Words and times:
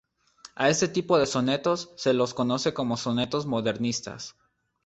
A 0.55 0.67
este 0.69 0.87
tipo 0.87 1.19
de 1.19 1.27
sonetos 1.27 1.93
se 1.95 2.13
los 2.15 2.33
conoce 2.33 2.73
como 2.73 2.97
sonetos 2.97 3.45
modernistas. 3.45 4.35